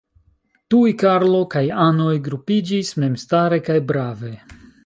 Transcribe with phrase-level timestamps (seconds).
[0.73, 4.35] Tuj Karlo kaj anoj grupiĝis, memstare kaj brave.